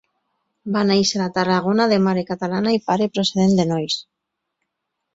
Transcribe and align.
Va 0.77 0.81
néixer 0.91 1.21
a 1.25 1.27
Tarragona 1.35 1.87
de 1.93 2.01
mare 2.07 2.25
catalana 2.31 2.75
i 2.79 2.83
pare 2.91 3.11
procedent 3.19 3.57
de 3.63 3.71
Nois. 3.77 4.03